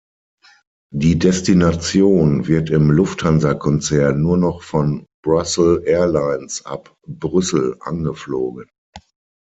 Die 0.91 1.19
Destination 1.19 2.47
wird 2.47 2.71
im 2.71 2.89
Lufthansa-Konzern 2.89 4.19
nur 4.19 4.35
noch 4.35 4.63
von 4.63 5.05
Brussels 5.23 5.83
Airlines 5.85 6.65
ab 6.65 6.95
Brüssel 7.05 7.77
angeflogen. 7.81 8.67